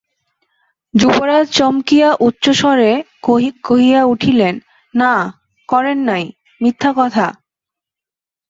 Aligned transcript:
যুবরাজ 0.93 1.45
চমকিয়া 1.51 2.09
উচ্চস্বরে 2.19 2.91
কহিয়া 3.63 4.01
উঠিলেন, 4.03 4.55
না, 4.93 5.13
করেন 5.69 5.97
নাই, 6.03 6.23
মিথ্যা 6.61 6.91
কথা। 6.97 7.27